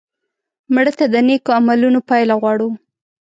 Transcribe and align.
مړه 0.73 0.91
ته 0.99 1.05
د 1.13 1.15
نیک 1.27 1.45
عملونو 1.57 1.99
پایله 2.09 2.35
غواړو 2.41 2.69